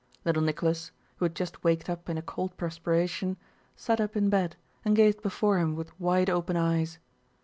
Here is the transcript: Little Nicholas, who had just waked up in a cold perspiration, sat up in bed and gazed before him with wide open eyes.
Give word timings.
Little 0.25 0.41
Nicholas, 0.41 0.89
who 1.17 1.25
had 1.25 1.35
just 1.35 1.63
waked 1.63 1.87
up 1.87 2.09
in 2.09 2.17
a 2.17 2.23
cold 2.23 2.57
perspiration, 2.57 3.37
sat 3.75 4.01
up 4.01 4.15
in 4.15 4.31
bed 4.31 4.55
and 4.83 4.95
gazed 4.95 5.21
before 5.21 5.59
him 5.59 5.75
with 5.75 5.91
wide 5.99 6.27
open 6.27 6.57
eyes. 6.57 6.97